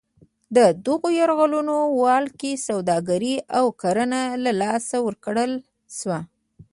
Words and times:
د 0.55 0.57
دغو 0.85 1.07
یرغلګرو 1.19 1.79
ولکې 2.03 2.51
سوداګري 2.67 3.35
او 3.57 3.65
کرنه 3.81 4.21
له 4.43 4.51
لاسه 4.61 4.95
ورکړل 5.07 5.51
شوه. 5.97 6.19